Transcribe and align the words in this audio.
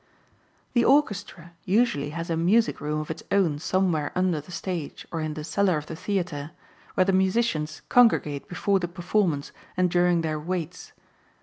The 0.73 0.83
orchestra 0.83 1.53
usually 1.63 2.09
has 2.09 2.31
a 2.31 2.35
music 2.35 2.81
room 2.81 3.01
of 3.01 3.11
its 3.11 3.21
own 3.31 3.59
somewhere 3.59 4.11
under 4.15 4.41
the 4.41 4.51
stage 4.51 5.05
or 5.11 5.21
in 5.21 5.35
the 5.35 5.43
cellar 5.43 5.77
of 5.77 5.85
the 5.85 5.95
theatre, 5.95 6.53
where 6.95 7.05
the 7.05 7.13
musicians 7.13 7.83
congregate 7.87 8.47
before 8.47 8.79
the 8.79 8.87
performance 8.87 9.51
and 9.77 9.91
during 9.91 10.21
their 10.21 10.39
"waits." 10.39 10.93